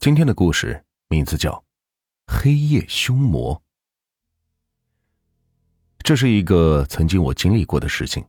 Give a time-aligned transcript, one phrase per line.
[0.00, 1.52] 今天的故事名字叫
[2.26, 3.54] 《黑夜凶魔》。
[5.98, 8.24] 这是一个曾经我经历过的事情。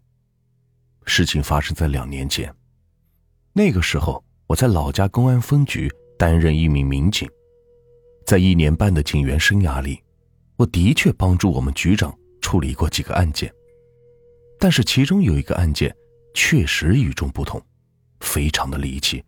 [1.06, 2.54] 事情发生在两年前，
[3.54, 7.26] 那个时候我在老家公安分局担任一名民警，
[8.26, 10.04] 在一年半的警员生涯里，
[10.58, 13.50] 我的确帮助我们局长处理过几个案件，
[14.60, 15.96] 但是其中有一个案件
[16.34, 17.66] 确实与众不同，
[18.20, 19.24] 非常的离奇，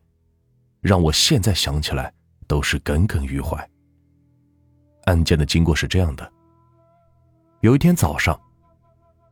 [0.82, 2.14] 让我现在想起来。
[2.54, 3.68] 都是耿耿于怀。
[5.06, 6.32] 案件的经过是这样的：
[7.62, 8.40] 有一天早上，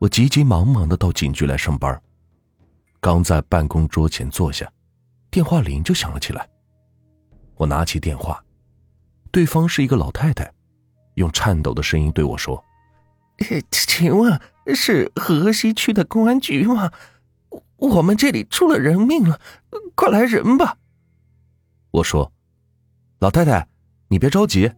[0.00, 2.02] 我急急忙忙的到警局来上班，
[2.98, 4.68] 刚在办公桌前坐下，
[5.30, 6.48] 电话铃就响了起来。
[7.54, 8.44] 我拿起电话，
[9.30, 10.52] 对方是一个老太太，
[11.14, 12.60] 用颤抖的声音对我说
[13.70, 14.40] ：“请问
[14.74, 16.90] 是河西区的公安局吗？
[17.76, 19.40] 我们这里出了人命了，
[19.94, 20.78] 快来人吧！”
[21.92, 22.32] 我说。
[23.22, 23.64] 老太太，
[24.08, 24.68] 你别着急，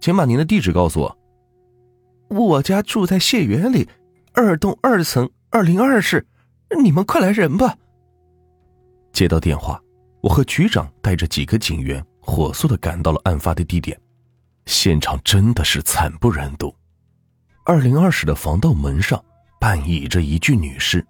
[0.00, 1.18] 请把您的地址告诉我。
[2.28, 3.86] 我家住在谢园里
[4.32, 6.26] 二栋二层二零二室，
[6.82, 7.76] 你们快来人吧。
[9.12, 9.78] 接到电话，
[10.22, 14.00] 我和局长带着几个警员火速的赶到了案发的地点。
[14.64, 16.74] 现场真的是惨不忍睹，
[17.66, 19.22] 二零二室的防盗门上
[19.60, 21.06] 半倚着一具女尸，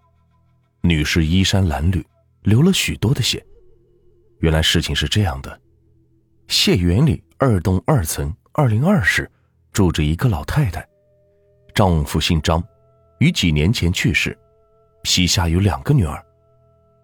[0.81, 2.05] 女尸衣衫褴褛，
[2.43, 3.47] 流了许多的血。
[4.41, 5.61] 原来事情是这样的。
[6.49, 9.31] 谢园里二栋二层二零二室，
[9.73, 10.87] 住着一个老太太，
[11.75, 12.63] 丈夫姓张，
[13.19, 14.39] 于几年前去世，
[15.05, 16.25] 膝下有两个女儿，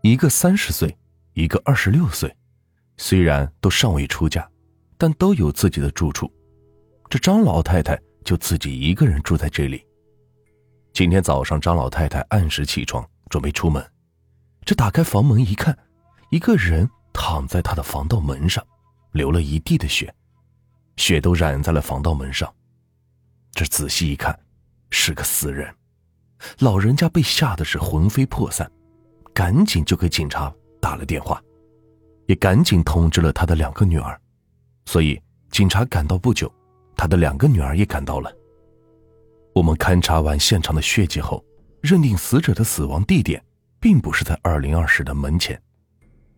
[0.03, 0.97] 一个三十岁，
[1.33, 2.35] 一个二十六岁，
[2.97, 4.49] 虽然都尚未出嫁，
[4.97, 6.31] 但都有自己的住处。
[7.09, 9.85] 这张老太太就自己一个人住在这里。
[10.93, 13.85] 今天早上，张老太太按时起床，准备出门，
[14.65, 15.77] 这打开房门一看，
[16.31, 18.65] 一个人躺在她的防盗门上。
[19.13, 20.13] 流了一地的血，
[20.97, 22.53] 血都染在了防盗门上。
[23.53, 24.39] 这仔细一看，
[24.91, 25.73] 是个死人。
[26.61, 28.71] 老人家被吓得是魂飞魄散，
[29.35, 31.43] 赶紧就给警察打了电话，
[32.27, 34.19] 也赶紧通知了他的两个女儿。
[34.87, 36.51] 所以警察赶到不久，
[36.97, 38.33] 他的两个女儿也赶到了。
[39.53, 41.45] 我们勘察完现场的血迹后，
[41.83, 43.45] 认定死者的死亡地点
[43.81, 45.61] 并不是在二零二室的门前，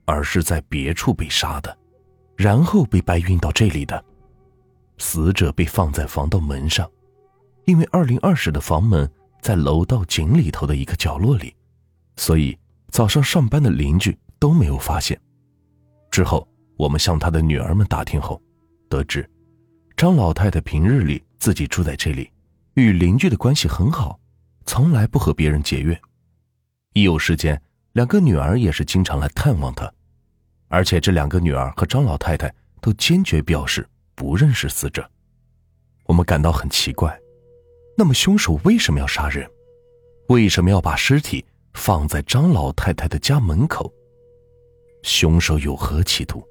[0.07, 1.79] 而是在别处被杀的。
[2.43, 4.05] 然后被搬运到这里的，
[4.99, 6.91] 死者被放在防盗门上，
[7.67, 9.09] 因为二零二室的房门
[9.41, 11.55] 在楼道井里头的一个角落里，
[12.17, 12.59] 所以
[12.89, 15.17] 早上上班的邻居都没有发现。
[16.11, 16.45] 之后
[16.77, 18.43] 我们向他的女儿们打听后，
[18.89, 19.25] 得知
[19.97, 22.29] 张老太太平日里自己住在这里，
[22.75, 24.19] 与邻居的关系很好，
[24.67, 25.97] 从来不和别人结怨。
[26.95, 29.89] 一有时间，两个女儿也是经常来探望她。
[30.73, 35.07] 而且这两个女儿和张老太太都坚决表示不认识死者，
[36.07, 37.15] 我们感到很奇怪。
[37.95, 39.47] 那么凶手为什么要杀人？
[40.29, 41.45] 为什么要把尸体
[41.75, 43.93] 放在张老太太的家门口？
[45.03, 46.43] 凶手有何企图？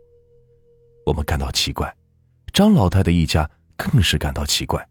[1.04, 1.92] 我们感到奇怪，
[2.54, 4.88] 张老太太一家更是感到奇怪。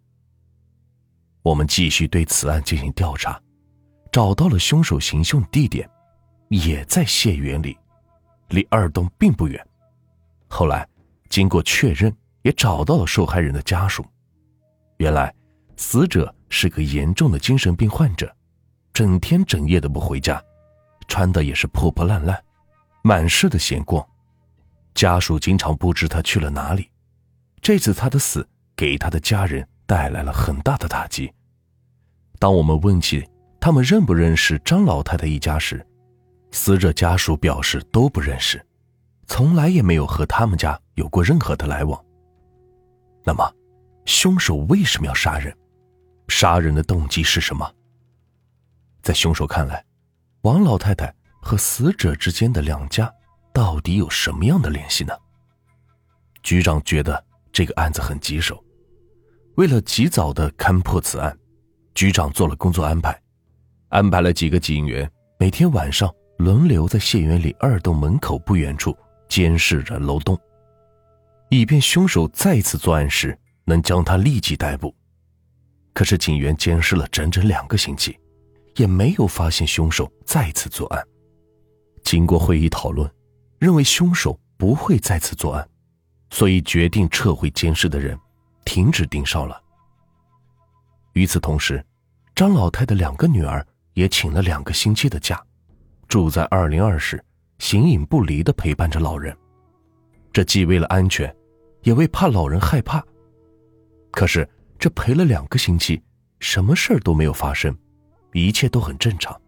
[1.42, 3.41] 我们继续对此案进行调查，
[4.10, 5.88] 找到了凶手行凶地点，
[6.48, 7.78] 也在谢园里。
[8.50, 9.64] 离二栋并不远，
[10.48, 10.86] 后来
[11.28, 14.04] 经过确认，也找到了受害人的家属。
[14.98, 15.32] 原来，
[15.76, 18.30] 死者是个严重的精神病患者，
[18.92, 20.42] 整天整夜的不回家，
[21.08, 22.38] 穿的也是破破烂烂，
[23.02, 24.06] 满是的闲逛。
[24.94, 26.90] 家属经常不知他去了哪里。
[27.62, 31.32] 这次他的死给他的家人带来了很大的打击。
[32.38, 33.26] 当我们问起
[33.60, 35.86] 他们认不认识张老太太一家时，
[36.52, 38.64] 死者家属表示都不认识，
[39.26, 42.04] 从来也没有和他们家有过任何的来往。
[43.24, 43.48] 那么，
[44.04, 45.56] 凶手为什么要杀人？
[46.28, 47.70] 杀人的动机是什么？
[49.02, 49.84] 在凶手看来，
[50.42, 53.12] 王老太太和死者之间的两家
[53.52, 55.12] 到底有什么样的联系呢？
[56.42, 58.62] 局长觉得这个案子很棘手，
[59.56, 61.38] 为了及早的勘破此案，
[61.94, 63.20] 局长做了工作安排，
[63.88, 66.12] 安排了几个警员每天晚上。
[66.41, 68.97] 轮流在谢园里二栋门口不远处
[69.28, 70.41] 监视着楼栋，
[71.51, 74.95] 以便凶手再次作案时能将他立即逮捕。
[75.92, 78.19] 可是警员监视了整整两个星期，
[78.77, 81.07] 也没有发现凶手再次作案。
[82.04, 83.09] 经过会议讨论，
[83.59, 85.69] 认为凶手不会再次作案，
[86.31, 88.19] 所以决定撤回监视的人，
[88.65, 89.63] 停止盯梢了。
[91.13, 91.84] 与此同时，
[92.34, 95.39] 张老太的两个女儿也请了两个星期的假。
[96.10, 97.24] 住在二零二室，
[97.60, 99.34] 形影不离的陪伴着老人。
[100.33, 101.33] 这既为了安全，
[101.83, 103.01] 也为怕老人害怕。
[104.10, 104.47] 可是
[104.77, 106.03] 这陪了两个星期，
[106.41, 107.72] 什么事儿都没有发生，
[108.33, 109.41] 一切都很正常。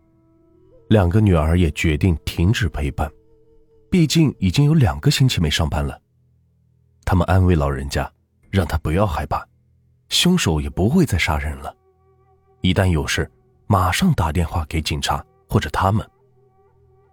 [0.89, 3.11] 两个女儿也决定停止陪伴，
[3.91, 6.01] 毕竟已经有两个星期没上班了。
[7.05, 8.09] 他们安慰老人家，
[8.51, 9.45] 让他不要害怕，
[10.11, 11.75] 凶手也不会再杀人了。
[12.61, 13.29] 一旦有事，
[13.67, 16.09] 马上打电话给警察或者他们。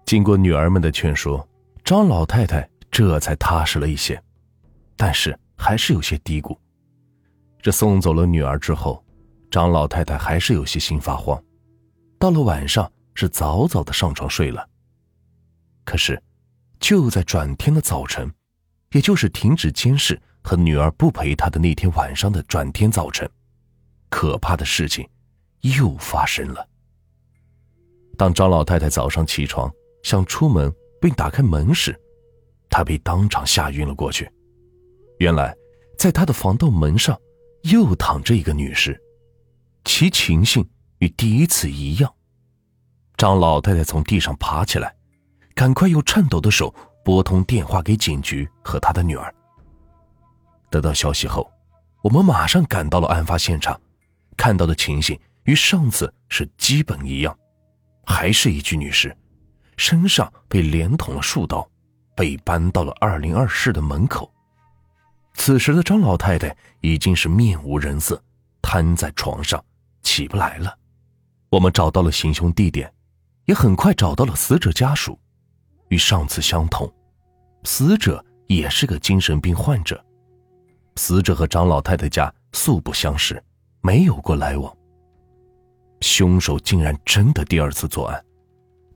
[0.09, 1.47] 经过女儿们的劝说，
[1.83, 4.19] 张老太太这才踏实了一些，
[4.97, 6.57] 但是还是有些嘀咕。
[7.61, 9.05] 这送走了女儿之后，
[9.51, 11.39] 张老太太还是有些心发慌。
[12.17, 14.67] 到了晚上，是早早的上床睡了。
[15.85, 16.19] 可是，
[16.79, 18.33] 就在转天的早晨，
[18.93, 23.29] 也就是停止监视和女儿不陪她的那天晚上的转天早晨，
[24.09, 25.07] 可怕的事情
[25.61, 26.67] 又发生了。
[28.17, 29.71] 当张老太太早上起床
[30.03, 31.99] 想出门并打开门时，
[32.69, 34.31] 他被当场吓晕了过去。
[35.19, 35.55] 原来，
[35.97, 37.19] 在他的防盗门上。
[37.63, 38.97] 又躺着一个女士，
[39.83, 40.65] 其情形
[40.99, 42.09] 与第一次一样。
[43.17, 44.95] 张老太太从地上爬起来，
[45.53, 46.73] 赶快用颤抖的手
[47.03, 49.35] 拨通电话给警局和她的女儿。
[50.69, 51.51] 得到消息后，
[52.01, 53.77] 我们马上赶到了案发现场，
[54.37, 57.37] 看到的情形与上次是基本一样，
[58.05, 59.13] 还是一具女尸，
[59.79, 61.65] 身上被连捅了数刀，
[62.13, 64.29] 被搬到了二零二室的门口。
[65.35, 68.21] 此时的张老太太已经是面无人色，
[68.61, 69.63] 瘫在床上，
[70.01, 70.77] 起不来了。
[71.49, 72.91] 我们找到了行凶地点，
[73.45, 75.17] 也很快找到了死者家属，
[75.87, 76.93] 与上次相同，
[77.63, 80.03] 死者也是个精神病患者。
[80.97, 83.41] 死者和张老太太家素不相识，
[83.79, 84.75] 没有过来往。
[86.01, 88.21] 凶手竟然真的第二次作案，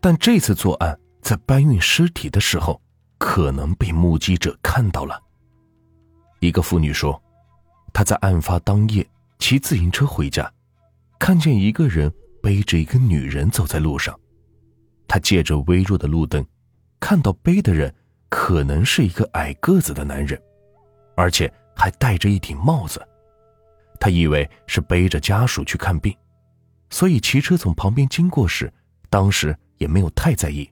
[0.03, 2.81] 但这次作案在搬运尸体的时候，
[3.17, 5.17] 可能被目击者看到了。
[6.41, 7.23] 一个妇女说
[7.93, 9.09] ：“她在案发当夜
[9.39, 10.51] 骑自行车回家，
[11.17, 14.13] 看见一个人背着一个女人走在路上。
[15.07, 16.45] 她借着微弱的路灯，
[16.99, 17.95] 看到背的人
[18.27, 20.37] 可能是一个矮个子的男人，
[21.15, 23.01] 而且还戴着一顶帽子。
[24.01, 26.13] 她以为是背着家属去看病，
[26.89, 28.69] 所以骑车从旁边经过时，
[29.13, 30.67] 当时也没有太在意。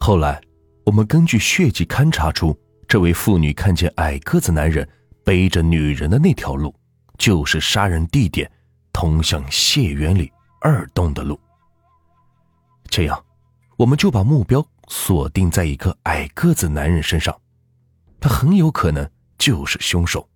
[0.00, 0.40] 后来，
[0.84, 2.58] 我们根据血迹勘查出。”
[2.88, 4.84] 这位妇女看见矮个子男人
[5.24, 6.74] 背着女人的那条路，
[7.16, 8.50] 就是杀人地点
[8.92, 10.28] 通向谢园里
[10.60, 11.38] 二栋的路。
[12.88, 13.24] 这样，
[13.76, 17.40] 我们就把目标锁定在一个矮个子男人身上，
[18.18, 19.08] 他很有可能
[19.38, 20.28] 就是凶手。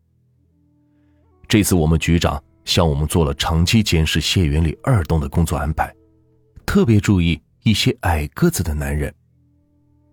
[1.48, 5.92] 这次我们局长向我们做了长期监视谢园里二栋的工作安排，
[6.74, 9.14] 特别注意一些矮个子的男人。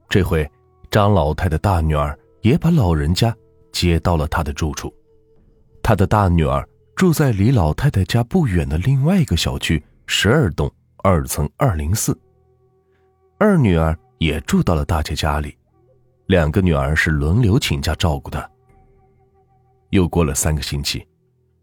[0.08, 0.48] 这回，
[0.92, 2.16] 张老太的大女儿。
[2.42, 3.36] 也把老人家
[3.72, 4.94] 接到了她的住处。
[5.82, 12.16] 她的大女儿住在离老太太家不远的另外一个小区十二栋二层二零四。
[13.40, 15.58] 二女儿也住到了大姐家里，
[16.28, 18.52] 两个女儿是轮流请假照顾的。
[19.90, 21.04] 又过了三个星期，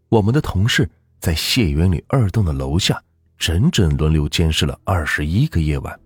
[0.09, 0.89] 我们的同事
[1.21, 3.01] 在谢园里二栋的楼下
[3.39, 5.97] 整整轮流监视了二十一个夜晚，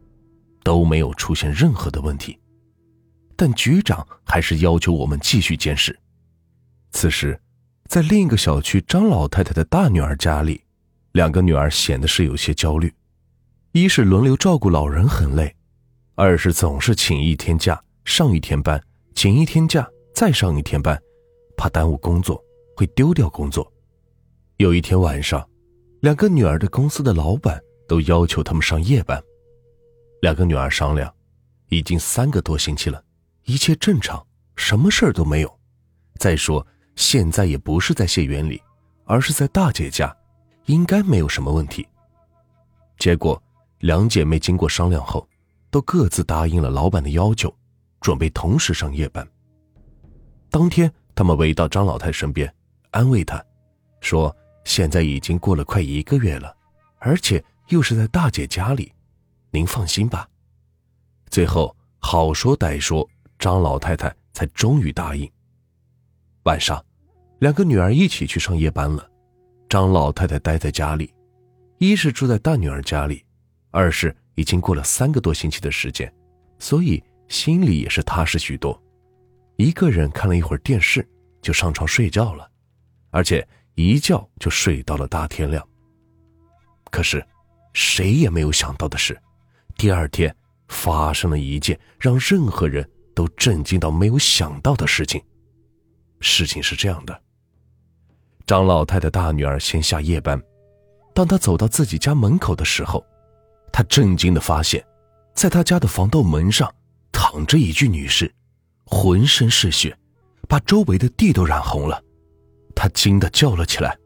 [0.64, 2.40] 都没有出现任何的问题。
[3.36, 6.00] 但局长还是要求我们继续监视。
[6.92, 7.38] 此时，
[7.88, 10.64] 在另一个小区张老太太的大女儿家里，
[11.14, 12.94] 两个女儿显得是有些焦虑：
[13.72, 15.54] 一是轮流照顾老人很累，
[16.14, 18.80] 二是总是请一天假上一天班，
[19.16, 21.02] 请一天假再上一天班，
[21.58, 22.40] 怕耽误工作
[22.78, 23.70] 会丢掉工作。
[24.58, 25.44] 有一天晚上，
[26.04, 29.24] 两个女儿的公司的老板都要求他们上夜班。
[30.22, 31.10] 两个女儿商量，
[31.70, 33.02] 已经三个多星期了。
[33.46, 34.22] 一切正常，
[34.58, 35.60] 什么事儿都没有。
[36.18, 36.68] 再说，
[36.98, 38.62] 现在也不是在谢园里，
[39.06, 40.14] 而是在大姐家，
[40.66, 41.88] 应该没有什么问题。
[43.00, 43.42] 结果，
[43.80, 45.26] 两姐妹经过商量后，
[45.72, 47.50] 都各自答应了老板的要求，
[48.02, 49.26] 准备同时上夜班。
[50.50, 52.54] 当天，他们围到张老太身边，
[52.92, 53.42] 安慰她，
[54.02, 56.56] 说：“现在已经过了快一个月了，
[57.00, 58.92] 而且又是在大姐家里，
[59.52, 60.28] 您放心吧。”
[61.30, 63.08] 最后，好说歹说。
[63.40, 65.30] 张老太太才终于答应。
[66.44, 66.82] 晚上，
[67.40, 69.06] 两个女儿一起去上夜班了，
[69.68, 71.14] 张老太太待在家里，
[71.78, 73.26] 一是住在大女儿家里，
[73.70, 76.10] 二是已经过了三个多星期的时间，
[76.58, 78.82] 所以心里也是踏实许多。
[79.58, 81.06] 一个人看了一会儿电视，
[81.42, 82.50] 就上床睡觉了，
[83.10, 85.68] 而且一觉就睡到了大天亮。
[86.92, 87.26] 可是，
[87.74, 89.20] 谁也没有想到的是，
[89.78, 90.36] 第二天
[90.68, 92.90] 发生了一件让任何人。
[93.16, 95.22] 都震惊到没有想到的事情。
[96.20, 97.22] 事情是这样的：
[98.48, 100.42] 张老太的大女儿先下夜班，
[101.14, 103.06] 当她走到自己家门口的时候，
[103.72, 104.84] 她震惊的发现，
[105.36, 106.74] 在她家的防盗门上
[107.12, 108.34] 躺着一具女尸，
[108.84, 109.96] 浑身是血，
[110.50, 112.04] 把周围的地都染红了。
[112.76, 113.98] 他惊得叫了起来，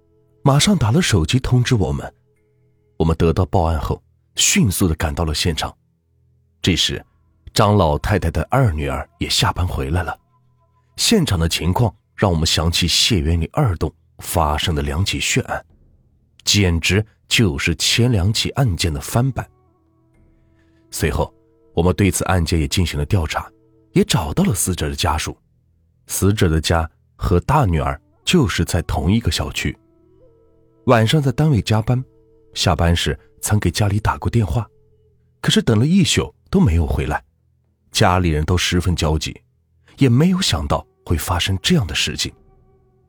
[0.44, 2.14] 马上打了手机通知我们。
[2.98, 4.02] 我们得到报案后，
[4.36, 5.76] 迅速的赶到了现场。
[6.62, 7.04] 这时，
[7.54, 10.18] 张老太太的二女儿也下班回来了。
[10.96, 15.64] 现场的情况让我们想起谢园里二栋发生的两起血案，
[16.44, 19.48] 简直就是前两起案件的翻版。
[20.90, 21.32] 随后，
[21.76, 23.48] 我们对此案件也进行了调查，
[23.92, 25.38] 也找到了死者的家属。
[26.08, 29.76] 死者的家和大女儿就是在同一个小区。
[30.88, 32.04] 晚上在单位加班，
[32.54, 34.68] 下班时曾给家里打过电话，
[35.40, 37.24] 可是等了一宿都没有回来，
[37.90, 39.34] 家里人都十分焦急。
[39.98, 42.32] 也没有想到会发生这样的事情，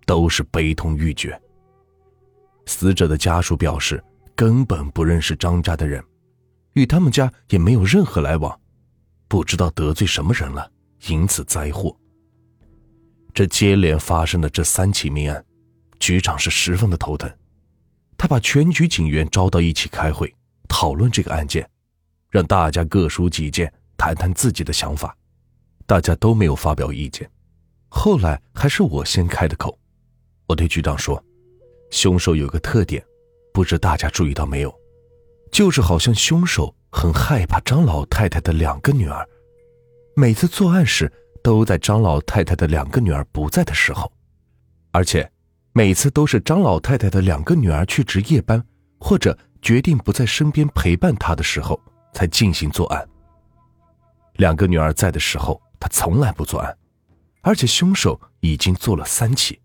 [0.06, 1.38] 都是悲痛欲绝。
[2.66, 4.02] 死者的家属表示，
[4.36, 6.02] 根本不认识张家的人，
[6.74, 8.58] 与他们家也没有任何来往，
[9.26, 10.70] 不知道得罪什么人了，
[11.08, 11.94] 因此灾祸。
[13.38, 15.44] 这接连发生的这三起命案，
[16.00, 17.32] 局长是十分的头疼，
[18.16, 20.34] 他把全局警员招到一起开会，
[20.68, 21.64] 讨论这个案件，
[22.30, 25.16] 让大家各抒己见，谈谈自己的想法。
[25.86, 27.30] 大家都没有发表意见，
[27.86, 29.78] 后来还是我先开的口。
[30.48, 31.24] 我对局长说
[31.92, 33.00] ：“凶手有个特点，
[33.52, 34.74] 不知大家注意到没有？
[35.52, 39.24] 就是好像凶手很害怕张老太太的两个女儿，
[40.16, 44.10] 每次作案时都在张老太太的两个女儿不在的时候，
[44.90, 45.30] 而且
[45.72, 48.62] 每次都是张老太太的两个女儿去值夜班
[48.98, 51.80] 或者决定不在身边陪伴她的时候
[52.12, 53.08] 才进行作案。
[54.34, 56.76] 两个女儿在的时候。”他从来不作案，
[57.40, 59.60] 而且凶手已经做了三起，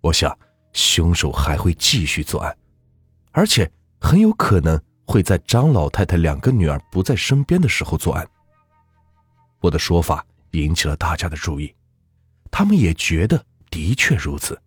[0.00, 0.36] 我想
[0.72, 2.58] 凶手还会继续作案，
[3.30, 3.70] 而且
[4.00, 8.28] 很有可能会在张老太太两个女儿不在身边的时候作案。
[9.60, 11.74] 我的说法引起了大家的注意，
[12.50, 14.60] 他们也觉得的确如此。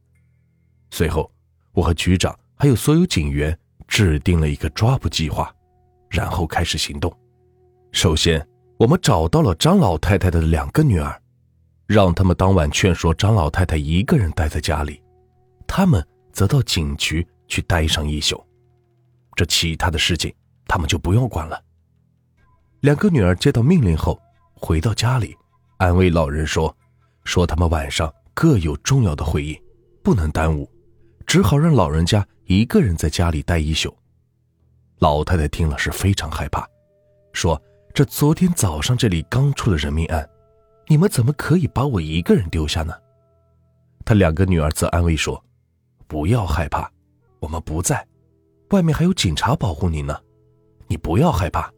[0.91, 1.31] 随后，
[1.71, 3.57] 我和局长还有所有警员
[3.87, 5.53] 制定了一个抓捕计划，
[6.09, 7.15] 然后开始行动。
[7.91, 8.45] 首先。
[8.79, 11.21] 我们找到了张老太太的两个女儿，
[11.85, 15.03] 让他们当晚劝说张老太太一个人待在家里，
[15.67, 18.41] 他们则到警局去待上一宿。
[19.35, 20.33] 这其他的事情
[20.65, 21.61] 他们就不用管了。
[22.79, 24.17] 两个女儿接到命令后，
[24.53, 25.35] 回到家里，
[25.79, 26.75] 安慰老人说
[27.23, 29.57] ：“说他们晚上各有重要的会议，
[30.03, 30.69] 不能耽误，
[31.25, 33.95] 只好让老人家一个人在家里待一宿。”
[34.99, 36.67] 老太太听了是非常害怕，
[37.33, 37.59] 说。
[37.91, 40.29] 这昨天早上这里刚出了人命案，
[40.87, 42.93] 你们怎么可以把我一个人丢下呢？
[44.05, 45.43] 他两个女儿则安慰说
[46.07, 46.89] ：“不要害怕，
[47.39, 48.07] 我们不在，
[48.69, 50.17] 外面还有警察保护你呢，
[50.87, 51.69] 你不要害怕。”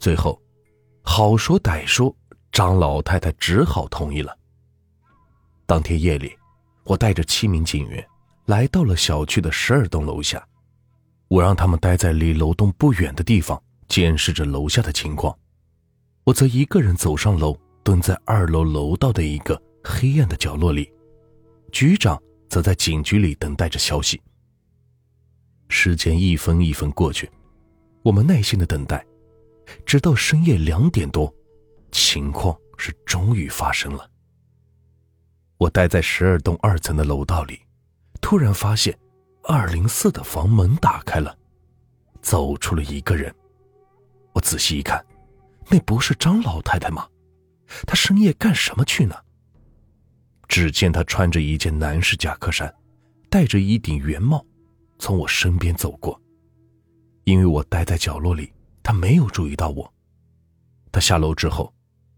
[0.00, 0.42] 最后，
[1.02, 2.14] 好说歹说，
[2.56, 4.34] 张老太太只好同意了。
[5.66, 6.34] 当天夜里，
[6.84, 8.02] 我带着七名警员
[8.46, 10.42] 来到了小区的十二栋楼下，
[11.28, 13.62] 我让他们待在离楼栋不远的地方。
[13.88, 15.38] 监视着楼下的情况，
[16.24, 20.90] 我则一个人走上楼，蹲在二楼楼道的一个黑暗的角落里。
[21.70, 24.18] 局长则在警局里等待着消息。
[25.68, 27.30] 时间一分一分过去，
[28.02, 29.04] 我们耐心的等待，
[29.84, 31.30] 直到深夜两点多，
[31.90, 34.10] 情况是终于发生了。
[35.58, 37.60] 我待在十二栋二层的楼道里，
[38.20, 38.96] 突然发现
[39.44, 41.36] 二零四的房门打开了，
[42.20, 43.34] 走出了一个人。
[44.32, 45.04] 我仔细一看，
[45.70, 47.08] 那不是张老太太吗？
[47.86, 49.16] 她深夜干什么去呢？
[50.46, 52.72] 只见她穿着一件男士夹克衫，
[53.30, 54.44] 戴着一顶圆帽，
[54.98, 56.20] 从我身边走过。
[57.24, 58.52] 因为我待在角落里，
[58.82, 59.90] 她没有注意到我。
[60.92, 61.72] 她下楼之后，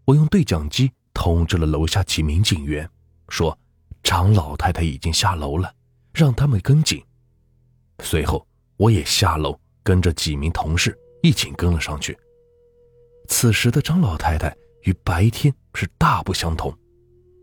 [0.09, 2.89] 我用对讲机通知了楼下几名警员，
[3.27, 3.55] 说
[4.01, 5.71] 张老太太已经下楼了，
[6.11, 6.99] 让他们跟紧。
[8.03, 8.43] 随后，
[8.77, 10.97] 我也下楼跟着几名同事。
[11.21, 12.17] 一起跟了上去。
[13.27, 16.75] 此时的张老太太与白天是大不相同，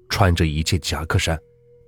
[0.08, 1.38] 穿着一件夹克衫，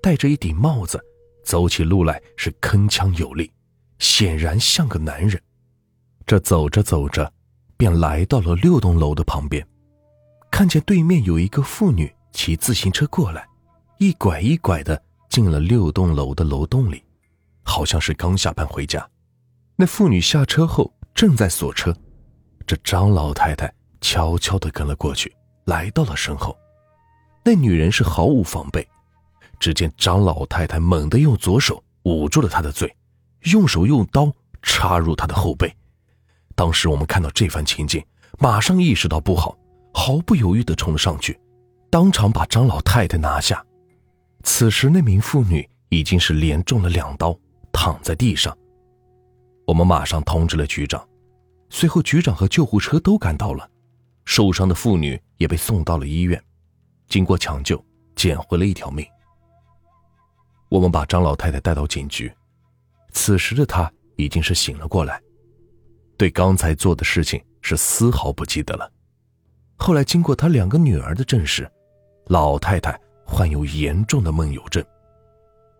[0.01, 1.03] 戴着一顶帽子，
[1.43, 3.51] 走起路来是铿锵有力，
[3.99, 5.43] 显然像个男人。
[6.25, 7.33] 这走着走着，
[7.77, 9.67] 便来到了六栋楼的旁边，
[10.51, 13.47] 看见对面有一个妇女骑自行车过来，
[13.99, 17.03] 一拐一拐的进了六栋楼的楼栋里，
[17.63, 19.09] 好像是刚下班回家。
[19.77, 20.93] 那妇女下车后。
[21.15, 21.93] 正在锁车，
[22.65, 23.69] 这张老太太
[24.01, 26.57] 悄悄地跟了过去，来到了身后。
[27.45, 28.87] 那女人是毫无防备，
[29.59, 32.97] 只见张老太太猛地用左手捂住了她的嘴，
[33.51, 35.75] 用手用刀插入她的后背。
[36.55, 38.01] 当时我们看到这番情景，
[38.39, 39.59] 马上意识到不好，
[39.93, 41.39] 毫不犹豫地冲了上去，
[41.91, 43.65] 当场把张老太太拿下。
[44.45, 47.39] 此时那名妇女已经是连中了两刀，
[47.73, 48.57] 躺在地上。
[49.67, 51.07] 我们马上通知了局长，
[51.69, 53.69] 随后局长和救护车都赶到了，
[54.25, 56.43] 受伤的妇女也被送到了医院，
[57.09, 59.07] 经过抢救，捡回了一条命。
[60.71, 62.33] 我们把张老太太带到警局，
[63.13, 65.21] 此时的她已经是醒了过来，
[66.17, 68.91] 对刚才做的事情是丝毫不记得了。
[69.79, 71.71] 后来经过她两个女儿的证实，
[72.27, 74.85] 老太太患有严重的梦游症，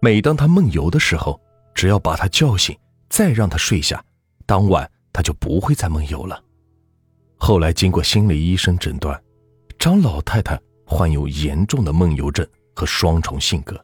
[0.01, 1.39] 每当她梦游的时候，
[1.75, 2.79] 只要把她叫醒，
[3.11, 4.03] 再让她睡下，
[4.47, 6.43] 当晚她就不会再梦游了。
[7.37, 9.21] 后来经过心理医生诊断，
[9.79, 13.79] 张老太太患有严重的梦游症和双重性格。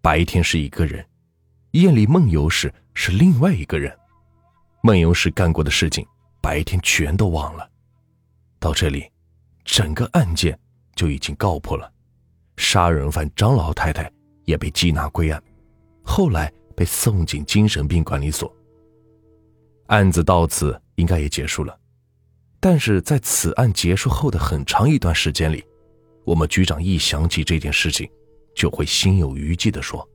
[0.00, 1.06] 白天是一个人，
[1.72, 3.96] 夜里梦游时是另外一个人。
[4.82, 6.04] 梦游时干过的事情，
[6.40, 7.68] 白天全都忘了。
[8.62, 9.10] 到这里，
[9.64, 10.56] 整个案件
[10.94, 11.92] 就已经告破了，
[12.56, 14.08] 杀人犯张老太太
[14.44, 15.42] 也被缉拿归案，
[16.04, 18.54] 后来被送进精神病管理所。
[19.88, 21.76] 案子到此应该也结束了，
[22.60, 25.64] 但是在此案结束后的很长一段时间里，
[26.24, 28.08] 我们局长一想起这件事情。
[28.54, 30.06] 就会心有余悸的说：“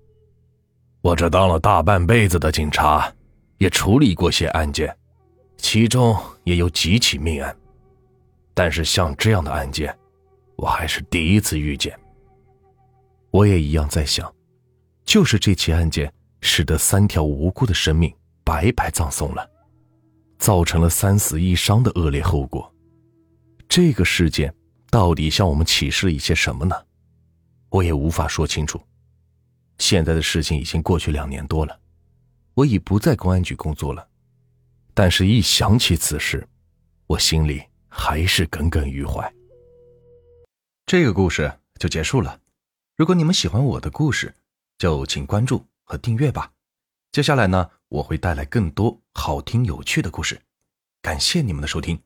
[1.02, 3.12] 我这当了大半辈子的警察，
[3.58, 4.96] 也处理过些案件，
[5.58, 7.58] 其中也有几起命案，
[8.58, 9.96] 但是像这样的案件，
[10.56, 11.96] 我还是第一次遇见。
[13.30, 14.34] 我也一样在想，
[15.06, 16.12] 就是这起案件
[16.42, 18.12] 使得三条无辜的生命
[18.44, 19.48] 白白葬送了，
[20.40, 22.74] 造成了三死一伤的恶劣后果。
[23.70, 24.52] 这个事件
[24.90, 26.76] 到底向我们启示了一些什么呢？”
[27.70, 28.82] 我也无法说清楚。
[29.78, 31.80] 现在的事情已经过去两年多了，
[32.56, 34.08] 我已不在公安局工作了，
[34.96, 36.48] 但是，一想起此事，
[37.06, 37.62] 我心里
[37.98, 39.34] 还是耿耿于怀。
[40.86, 42.40] 这个故事就结束了。
[42.96, 44.34] 如果你们喜欢我的故事，
[44.78, 46.54] 就请关注和订阅吧。
[47.12, 50.40] 接下来呢，我会带来更多好听有趣的故事。
[51.02, 52.00] 感谢你们的收听。